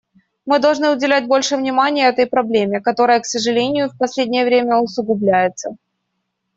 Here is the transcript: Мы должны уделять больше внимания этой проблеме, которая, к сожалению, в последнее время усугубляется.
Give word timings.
Мы 0.47 0.57
должны 0.57 0.89
уделять 0.89 1.27
больше 1.27 1.55
внимания 1.57 2.07
этой 2.07 2.25
проблеме, 2.25 2.81
которая, 2.81 3.19
к 3.19 3.25
сожалению, 3.27 3.91
в 3.91 3.97
последнее 3.99 4.45
время 4.45 4.77
усугубляется. 4.77 5.75